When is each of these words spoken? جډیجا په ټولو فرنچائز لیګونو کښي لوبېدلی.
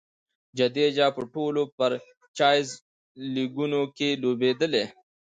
جډیجا 0.57 1.07
په 1.15 1.21
ټولو 1.33 1.61
فرنچائز 1.75 2.67
لیګونو 3.35 3.79
کښي 3.97 4.09
لوبېدلی. 4.21 4.83